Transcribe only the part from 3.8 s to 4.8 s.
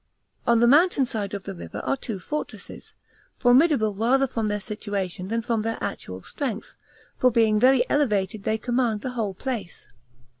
rather from their